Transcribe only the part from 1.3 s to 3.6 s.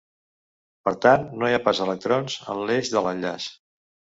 no hi ha pas electrons en l'eix de l'enllaç.